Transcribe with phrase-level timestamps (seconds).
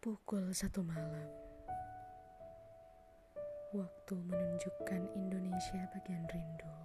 [0.00, 1.28] Pukul satu malam,
[3.76, 6.76] waktu menunjukkan Indonesia bagian rindu.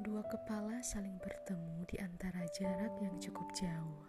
[0.00, 4.08] Dua kepala saling bertemu di antara jarak yang cukup jauh.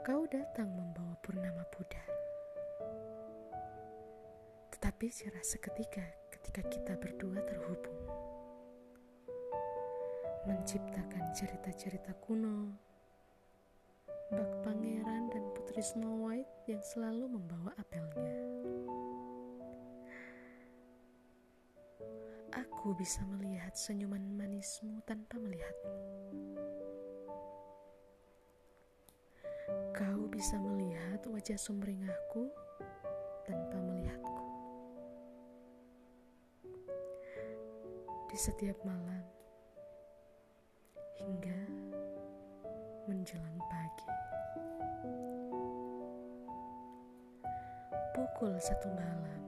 [0.00, 2.08] Kau datang membawa purnama pudar,
[4.72, 8.24] tetapi cerah seketika ketika kita berdua terhubung
[10.44, 12.68] menciptakan cerita-cerita kuno,
[14.28, 18.36] bak pangeran dan putri Snow White yang selalu membawa apelnya.
[22.54, 25.96] Aku bisa melihat senyuman manismu tanpa melihatmu.
[29.96, 32.52] Kau bisa melihat wajah sumringahku
[33.48, 34.44] tanpa melihatku.
[38.28, 39.33] Di setiap malam,
[41.14, 41.60] hingga
[43.06, 44.10] menjelang pagi.
[48.14, 49.42] Pukul satu malam,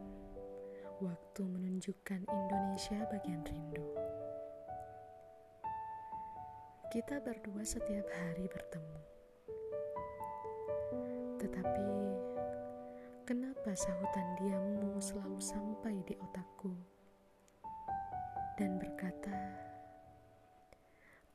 [1.03, 3.83] waktu menunjukkan Indonesia bagian rindu.
[6.87, 9.01] Kita berdua setiap hari bertemu.
[11.43, 11.91] Tetapi,
[13.27, 16.73] kenapa sahutan diammu selalu sampai di otakku
[18.57, 19.66] dan berkata,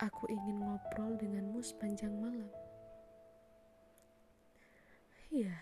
[0.01, 2.49] Aku ingin ngobrol denganmu sepanjang malam.
[5.29, 5.53] Iya,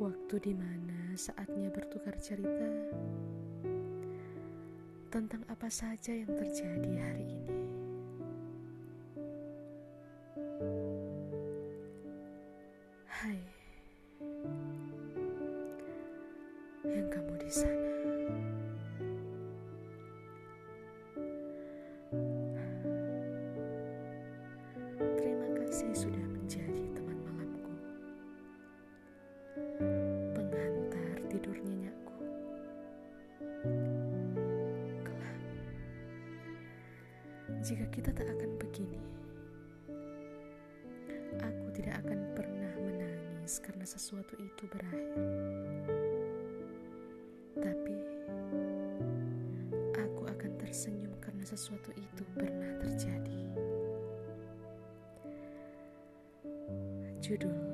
[0.00, 2.64] waktu di mana saatnya bertukar cerita
[5.12, 7.60] tentang apa saja yang terjadi hari ini.
[13.04, 13.40] Hai,
[16.88, 17.83] yang kamu di sana.
[25.74, 27.74] Kasih sudah menjadi teman malamku.
[30.30, 32.14] Penghantar tidur nyenyaku.
[35.02, 35.38] Kelak,
[37.58, 39.02] jika kita tak akan begini,
[41.42, 45.26] aku tidak akan pernah menangis karena sesuatu itu berakhir.
[47.58, 47.96] Tapi,
[49.90, 53.33] aku akan tersenyum karena sesuatu itu pernah terjadi.
[57.24, 57.73] Judul